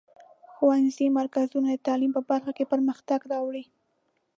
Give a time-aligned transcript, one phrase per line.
[0.53, 3.63] ښوونیز مرکزونه د تعلیم په برخه کې پرمختګ راولي.